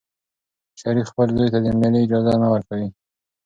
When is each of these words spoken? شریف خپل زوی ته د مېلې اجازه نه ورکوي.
شریف 0.81 1.07
خپل 1.11 1.27
زوی 1.37 1.47
ته 1.53 1.59
د 1.65 1.67
مېلې 1.79 1.99
اجازه 2.05 2.33
نه 2.41 2.47
ورکوي. 2.53 2.89